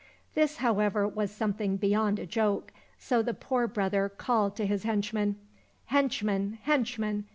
"This, 0.33 0.57
however, 0.57 1.07
was 1.07 1.29
something 1.29 1.77
beyond 1.77 2.17
a 2.17 2.25
joke, 2.25 2.73
so 2.97 3.21
the 3.21 3.35
poor 3.35 3.67
brother 3.67 4.09
called 4.09 4.55
to 4.55 4.65
his 4.65 4.81
henchmen," 4.81 5.35
Henchmen, 5.95 6.57
henchmen 6.63 7.25